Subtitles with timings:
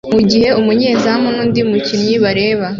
[0.15, 2.67] mugihe umunyezamu nundi mukinnyi bareba